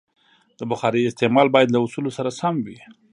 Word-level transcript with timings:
د 0.59 0.61
بخارۍ 0.71 1.03
استعمال 1.05 1.47
باید 1.55 1.69
له 1.71 1.79
اصولو 1.85 2.15
سره 2.17 2.29
سم 2.39 2.55
وي. 2.65 2.79